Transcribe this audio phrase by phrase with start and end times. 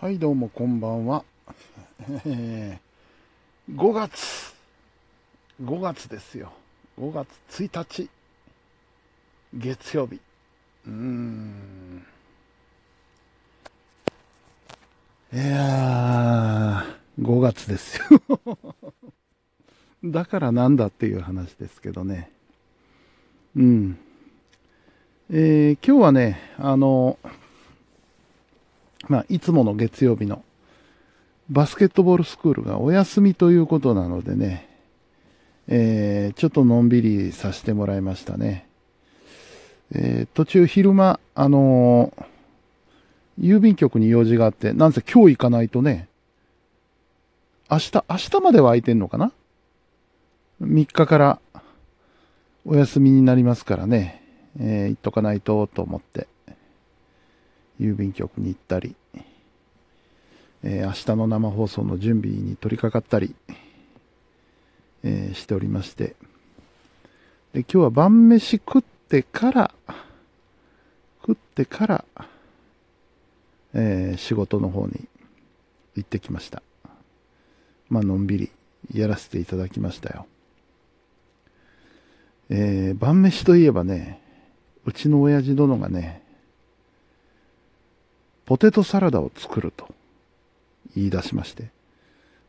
[0.00, 1.24] はい、どうもこんばんは。
[2.24, 2.80] え
[3.70, 4.54] 5月、
[5.62, 6.54] 5月ですよ。
[6.98, 7.28] 5月
[7.64, 8.08] 1日、
[9.52, 10.18] 月曜日。
[10.86, 12.06] うーん。
[15.34, 18.22] いやー、5月ですよ。
[20.02, 22.32] だからなんだっていう話ですけどね。
[23.54, 23.98] うん。
[25.28, 27.18] えー今日はね、あの、
[29.08, 30.44] まあ、いつもの月曜日の
[31.48, 34.68] バスケットボールスクールがお休みということなのでね、
[35.66, 38.68] えーちょっとのんびりさせてもらいましたね。
[39.92, 42.24] えー途中昼間、あのー
[43.40, 46.08] 郵便局に用事があって、なんせ今日行かないとね、
[47.70, 49.32] 明日、明日までは空いてんのかな
[50.60, 51.40] ?3 日から
[52.66, 54.22] お休みになりますからね、
[54.60, 56.28] えー行っとかないとと思って。
[57.80, 58.94] 郵便局に行ったり、
[60.62, 63.34] えー明日の生放送の準備に取り掛かったり、
[65.02, 66.14] えーしておりまして。
[67.54, 69.74] で、今日は晩飯食ってから、
[71.26, 72.04] 食ってから、
[73.72, 75.08] えー仕事の方に
[75.96, 76.62] 行ってきました。
[77.88, 78.50] まあ、のんびり
[78.92, 80.26] やらせていただきましたよ。
[82.50, 84.20] えー晩飯といえばね、
[84.84, 86.22] うちの親父殿がね、
[88.50, 89.86] ポテトサラダを作ると
[90.96, 91.68] 言い出しまして。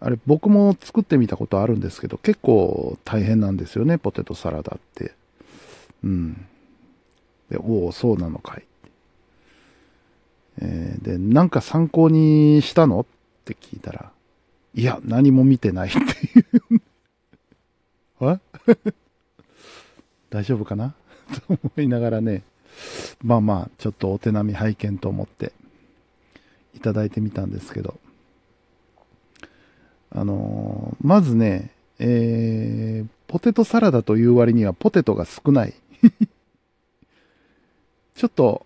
[0.00, 5.12] あれ、僕も作ってみたことあるんですけど、結構大変なんですよね、ポテトサラダって。
[6.02, 6.46] うん。
[7.48, 8.64] で、おお、そうなのかい。
[10.62, 12.98] えーで、なんか参考にしたの？
[13.02, 13.06] っ
[13.44, 14.10] て聞いたら、
[14.74, 16.82] いや、何も見てないっていう。
[18.26, 18.40] あ？
[20.28, 20.96] 大丈夫かな？
[21.46, 22.42] と思いながらね、
[23.22, 25.52] まあまあ、ちょっとお手並み拝見と思って、
[26.74, 27.98] いただいてみたんですけど、
[30.10, 35.74] あのーまずね、えー、ポテトサラダという割にはポテトが少ない。
[38.14, 38.64] ちょっと、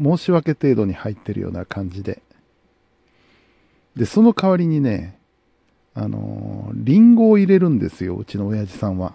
[0.00, 2.22] 申し訳程度に入ってるような感じで。
[3.96, 5.18] で、その代わりにね、
[5.94, 9.14] あのーリンゴを入れるんですよ、うちの親父さんは。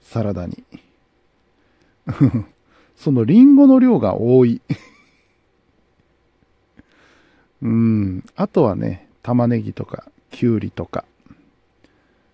[0.00, 0.64] サラダに。
[2.96, 4.60] そのリンゴの量が多い。
[7.62, 8.24] うん。
[8.36, 11.04] あとはね、玉ねぎとか、きゅうりとか、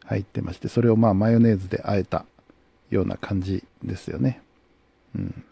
[0.04, 2.24] 入ってまして、それをまあマヨネーズで和えた
[2.90, 4.40] ような感じですよね。
[5.14, 5.44] うん。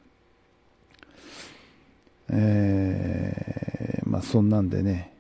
[2.30, 5.12] えー、まあそんなんでね、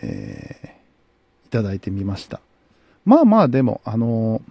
[0.00, 2.40] えー、いただいてみました。
[3.04, 4.42] まあまあでも、あのー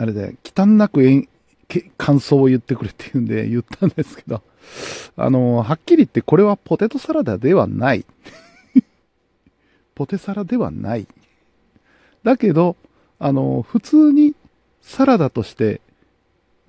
[0.00, 1.28] あれで、忌憚なくえ
[1.96, 4.42] 感想を言ってくれって言うんで言ったんですけど、
[5.16, 8.06] あのはっきり言ってこれはポテトサラダではない。
[9.94, 11.06] ポテサラではない。
[12.22, 12.76] だけど、
[13.18, 14.34] あの普通に
[14.80, 15.80] サラダとして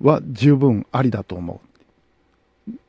[0.00, 1.70] は十分ありだと思う。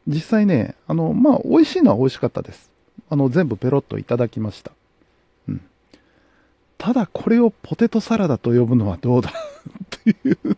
[0.08, 2.72] 実際ね、あの、まあ、美味しいのは美味しかったです。
[3.10, 4.72] あの、全部ペロッといただきました。
[5.48, 5.62] うん。
[6.78, 9.34] ただ、これをポテトサラダと呼ぶのはどうだっ
[9.90, 10.58] ていう。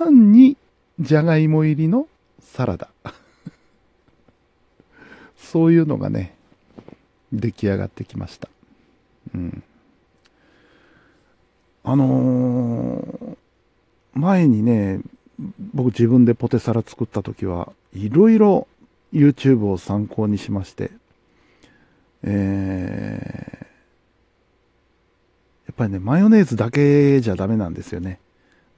[0.00, 0.56] 単に、
[0.98, 2.08] じゃがいも入りの
[2.40, 2.88] サラダ。
[5.36, 6.34] そういうのがね、
[7.32, 8.48] 出来上がってきました。
[9.34, 9.62] うん。
[11.84, 13.36] あのー
[14.12, 15.00] 前にね、
[15.72, 18.66] 僕自分でポテサラ作った時はいろいろ
[19.12, 20.90] YouTube を参考にしまして、
[22.22, 23.70] えー
[25.66, 28.18] やっぱりね、マヨネーズだけじゃダメなんですよね。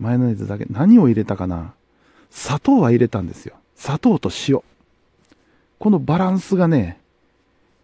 [0.03, 0.67] マヨネーズだけ。
[0.69, 1.73] 何を入れたかな？
[2.31, 3.55] 砂糖は入れたんですよ。
[3.77, 4.61] 砂糖と塩。
[5.79, 6.99] このバランスがね、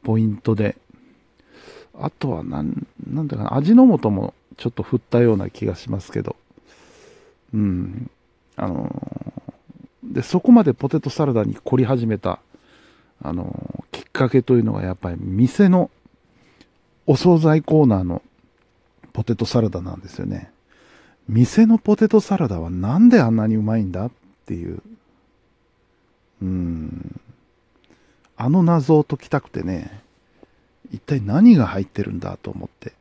[0.02, 0.76] ポイントで。
[2.00, 6.36] あとはなん、なんだかな、味の素もちょっと振ったような気がしますけど。
[7.54, 8.10] うん。
[8.56, 12.40] あのーで、そこまでポテトサラダに凝り始めた、
[13.22, 15.90] あのーきっかけというのがやっぱり店の
[17.06, 18.22] お惣菜コーナーの
[19.12, 20.50] ポテトサラダなんですよね。
[21.28, 24.10] 店のポテトサラダはなんであんなにうまいんだっ
[24.46, 24.82] ていう。
[26.40, 27.20] うん。
[28.36, 30.02] あの謎を解きたくてね、
[30.90, 32.92] 一体何が入ってるんだと思って、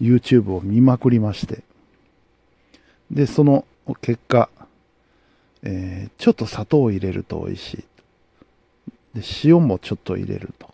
[0.00, 1.64] YouTube を見まくりまして。
[3.10, 3.64] で、その
[4.00, 4.48] 結果、
[5.62, 9.18] えーちょっと砂糖を入れると美味しい。
[9.18, 10.72] で、塩もちょっと入れると。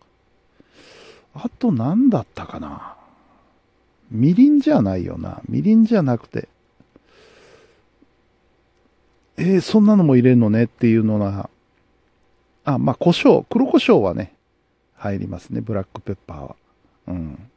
[1.34, 2.96] あと何だったかな
[4.10, 5.40] みりんじゃないよな。
[5.48, 6.48] みりんじゃなくて、
[9.42, 11.50] えーそんなのも入れるのねっていうのが、
[12.64, 14.34] あ、まあ、胡椒、黒胡椒はね、
[14.94, 16.56] 入りますね、ブラックペッパーは。
[17.08, 17.50] うん。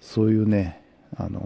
[0.00, 0.82] そういうね、
[1.16, 1.40] あの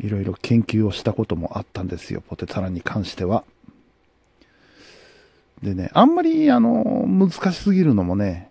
[0.00, 3.44] ー、いろいろ研究をしたこともあったんですよ、ポテサラに関しては。
[5.62, 8.50] でね、あんまり、あのー、難しすぎるのもね、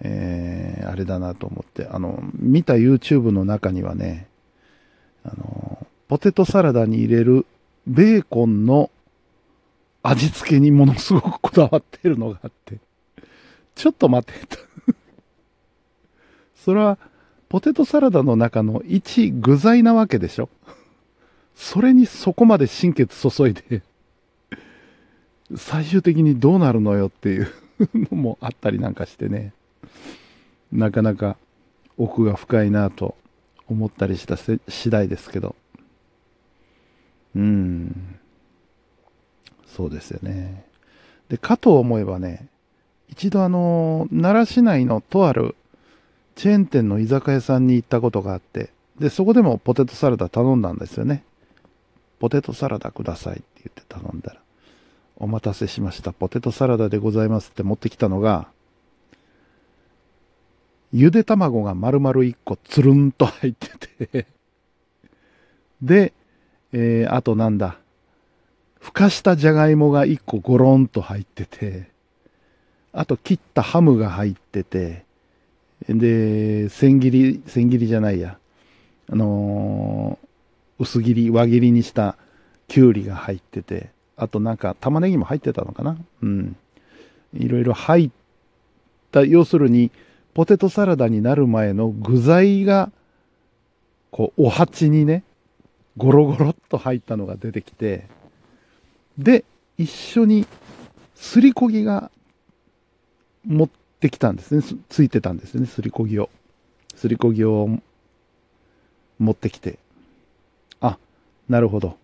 [0.00, 4.26] えー、あれだなと思って、あの、見た YouTube の中にはね、
[6.08, 7.46] ポテトサラダに入れる
[7.86, 8.90] ベーコンの
[10.02, 12.78] 味付けにものすごくこだわってるのがあって、
[13.74, 14.58] ちょっと待ってと
[16.54, 16.98] それは、
[17.48, 20.48] ポテトサラダの中の一具材なわけでしょ
[21.54, 23.82] それにそこまで心血注いで
[25.54, 27.48] 最終的にどうなるのよっていう
[27.94, 29.52] のもあったりなんかしてね。
[30.72, 31.36] なかなか
[31.96, 33.16] 奥が深いなと
[33.68, 34.58] 思ったりした次
[34.90, 35.54] 第ですけど。
[37.36, 38.16] うん。
[39.66, 40.64] そうですよね。
[41.28, 42.48] で、かと思えばね、
[43.08, 45.54] 一度あの、奈良市内のとある
[46.34, 51.24] チェーン店の居酒屋さんに行ったことがあって、で、そこでもポテトサラダ頼んだんですよね。
[52.18, 54.40] ポテトサラダくださいって言って頼んだら、
[55.16, 56.14] お待たせしました。
[56.14, 58.48] ポテトサラダでございますって持ってきたのが、
[60.90, 64.26] ゆで卵が丸々1個つるんと入ってて
[65.82, 66.14] で、
[66.72, 67.78] えー、あとなんだ、
[68.80, 71.90] ふかしたじゃがいもが1個ゴロンと入ってて、
[72.92, 75.04] あと切ったハムが入ってて、
[75.88, 78.38] で、千切り、千切りじゃないや、
[79.10, 82.16] あのー、薄切り、輪切りにした
[82.68, 85.96] きゅうりが入ってて、あとなんか玉ねぎも入ってたのかな。
[86.22, 86.56] うん。
[87.34, 88.10] いろいろ入っ
[89.12, 89.90] た、要するに、
[90.34, 92.90] ポテトサラダになる前の具材が、
[94.10, 95.22] こう、お鉢にね、
[95.96, 98.06] ゴロゴロっと入ったのが出てきて、
[99.18, 99.44] で、
[99.78, 100.46] 一緒に
[101.14, 102.10] すりこぎが
[103.46, 103.68] 持っ
[104.00, 104.62] てきたんですね。
[104.88, 106.28] ついてたんですね、すりこぎを。
[106.94, 107.68] すりこぎを
[109.18, 109.78] 持ってきて。
[110.80, 110.98] あ、
[111.48, 111.96] なるほど。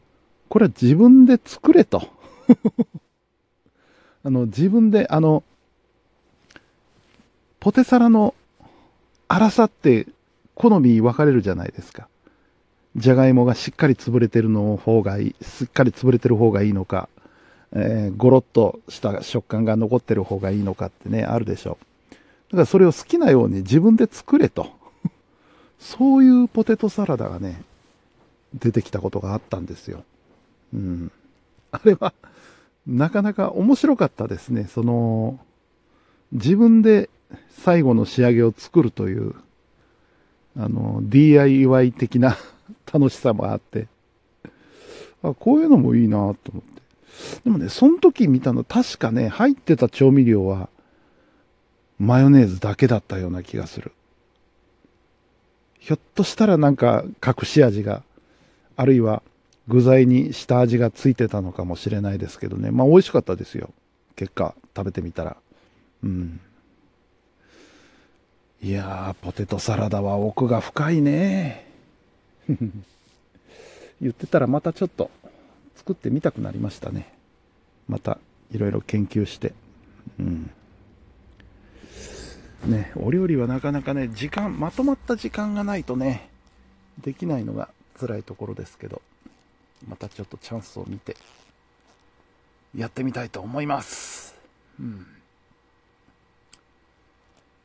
[0.49, 2.03] これは自分で作れと。
[4.25, 5.43] あの、自分で、あの、
[7.61, 8.35] ポテサラの
[9.29, 10.07] 粗さって
[10.55, 12.09] 好み分かれるじゃないですか。
[12.97, 17.09] じゃがいもがしっかり潰れてるの方がいい、しっかり潰れてる方がいいのか、
[17.73, 22.13] えー、ゴロッとした食感が残ってる方がいいのかってね、あるでしょう。
[22.53, 24.71] だからそれを好きなように自分で作れと。
[25.79, 27.63] そういうポテトサラダがね、
[28.55, 30.05] 出てきたことがあったんですよ。
[30.75, 31.11] うん。
[31.73, 32.13] あれは、
[32.87, 34.69] なかなか面白かったですね。
[34.73, 35.41] その、
[36.31, 37.09] 自分で
[37.51, 39.35] 最後の仕上げを作るという、
[40.57, 42.37] あの、DIY 的な
[42.93, 43.89] 楽しさもあって、
[45.23, 46.83] あ、こういうのもいいなと思って。
[47.45, 50.69] でもね、その時見たの確かね、入ってた調味料は、
[51.99, 53.93] マヨネーズだけだったような気がする。
[55.79, 58.03] ひょっとしたらなんか隠し味が、
[58.77, 59.23] あるいは
[59.69, 62.71] 具材に下味がついてたのかもしれないですけどね。
[62.71, 63.71] まあ美味しかったですよ。
[64.17, 65.37] 結果、食べてみたら。
[66.03, 66.41] うん。
[68.63, 71.72] いやー、ポテトサラダは奥が深いね。
[74.01, 75.11] 言ってたらまたちょっと
[75.77, 77.13] 作ってみたくなりましたね。
[77.89, 78.19] また
[78.53, 79.53] いろいろ研究して。
[80.19, 80.51] うん。
[82.67, 86.31] ね、お料理はなかなかね、時間、まとまった時間がないとね、
[87.03, 89.03] できないのが辛いところですけど、
[89.89, 91.17] またちょっとチャンスを見て、
[92.77, 94.35] やってみたいと思います。
[94.79, 95.07] うん。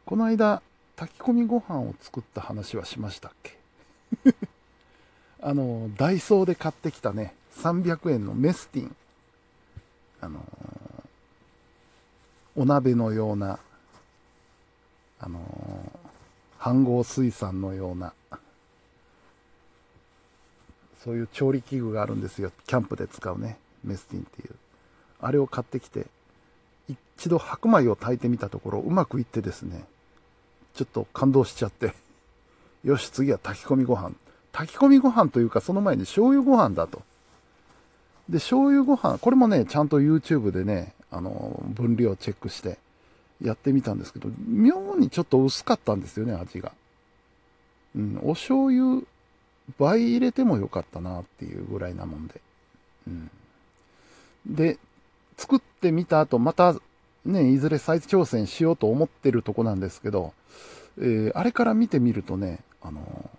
[0.06, 0.62] この間、
[0.96, 3.58] 炊き込みご飯を作った話はしましたっけ？
[5.42, 8.96] あの、ダイソーで買ってきたね、300円のメスティン。
[10.20, 10.44] あの
[12.56, 13.60] お鍋のような、
[15.20, 15.40] あの
[16.60, 18.14] 飯合水産のような、
[21.04, 22.52] そういう調理器具があるんですよ。
[22.66, 24.56] キャンプで使うね、メスティンっていう。
[25.22, 26.08] あれを買ってきて、
[26.88, 29.86] 一度白米を炊いてみたところ、うまくいってですね、
[30.74, 31.94] ちょっと感動しちゃって、
[32.84, 34.16] よし、次は炊き込みご飯。
[34.58, 37.04] 炊き込みご飯というか、その前に醤油ご飯だと。
[38.28, 42.80] で、醤油ご飯、これもね、ちゃんと YouTube でね、あの、分量チェックして
[43.40, 46.72] やってみたんですけど、妙にちょっと薄かったんですよね、味が。
[47.96, 49.04] うん、お醤油
[49.78, 52.42] 倍入れてもよかったなっていうぐらいなもんで。
[53.06, 53.30] うん。
[54.48, 54.80] で、
[55.38, 56.76] 作ってみた後、また
[57.26, 60.34] ね、いずれ再挑戦しようと思ってるとこなんですけど、
[60.98, 63.30] えー、あれから見てみるとね、あの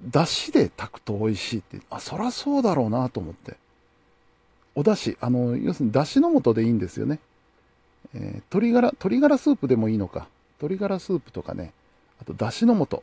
[0.00, 3.56] ー、だしで炊くと美味しいって、あ、そらそうだろうなと思って。
[4.74, 7.20] お出汁、あの、要するに出汁の素でいいんですよね。
[8.14, 10.28] えー、鶏ガラ、鶏ガラスープでもいいのか。
[10.60, 11.72] 鶏ガラスープとかね、
[12.20, 13.02] あと出汁の素。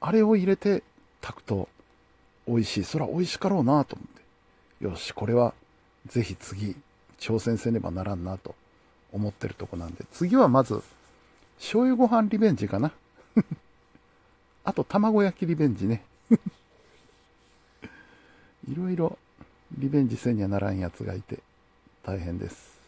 [0.00, 0.82] あれを入れて
[1.20, 1.68] 炊くと
[2.46, 2.84] 美味しい。
[2.84, 4.16] それは美味しかろうなと思っ
[4.80, 4.84] て。
[4.84, 5.54] よし、これは
[6.06, 6.76] ぜひ次
[7.18, 8.54] 挑戦せねばならんなと
[9.12, 10.04] 思ってるとこなんで。
[10.12, 10.82] 次はまず
[11.58, 12.92] 醤油ご飯リベンジかな。
[14.68, 16.02] あと卵焼きリベンジね。
[18.70, 19.16] いろいろ
[19.78, 21.38] リベンジせんにはならんやつがいて
[22.02, 22.78] 大変です。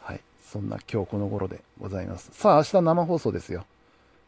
[0.00, 0.20] はい。
[0.42, 2.30] そんな今日この頃でございます。
[2.32, 3.66] さあ明日生放送ですよ。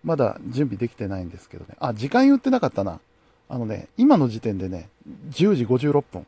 [0.04, 1.76] まだ準備できてないんですけどね。
[1.80, 3.00] あ、時間言ってなかったな。
[3.48, 4.90] あのね、今の時点でね、
[5.30, 6.26] 10時56分。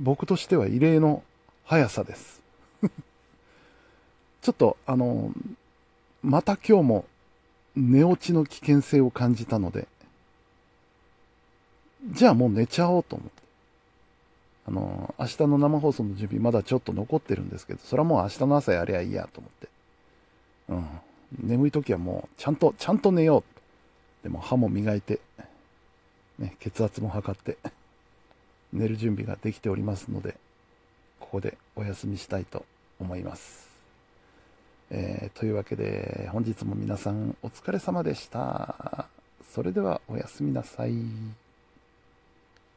[0.00, 1.22] 僕としては異例の
[1.66, 2.42] 速さです。
[4.42, 5.30] ちょっと、あの、
[6.24, 7.04] また今日も
[7.76, 9.88] 寝落ちの危険性を感じたので、
[12.10, 13.42] じゃあもう寝ちゃおうと思って。
[14.66, 19.68] あの、明日の生放送の準備まだちょっと残ってるんですけど、それはもう明日の朝やりゃいいやと思って。
[20.68, 20.74] う
[21.44, 21.48] ん。
[21.48, 24.22] 眠い時はもうちゃんと、ちゃんと寝よう。
[24.22, 25.20] でも歯も磨いて、
[26.38, 27.56] ね、血圧も測って、
[28.72, 30.36] 寝る準備ができておりますので、
[31.18, 32.64] ここでお休みしたいと
[33.00, 33.71] 思います。
[34.94, 39.06] えー、というわけで、本日も皆さんお疲れ様でした。
[39.50, 40.92] それではおやすみなさい。